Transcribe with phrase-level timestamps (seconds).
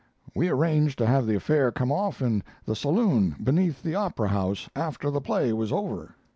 [0.33, 4.67] We arranged to have the affair come off in the saloon beneath the Opera House
[4.75, 6.15] after the play was over.